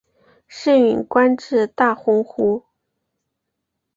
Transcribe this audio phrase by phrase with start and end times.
[0.47, 2.63] 盛允官至大鸿胪。